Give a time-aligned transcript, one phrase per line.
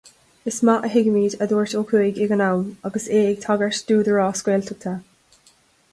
[0.45, 3.85] Is maith a thuigimid, a dúirt Ó Cuaig ag an am, agus é ag tagairt
[3.91, 4.95] d'údarás Gaeltachta.